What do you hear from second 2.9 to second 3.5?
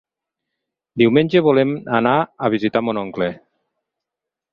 oncle.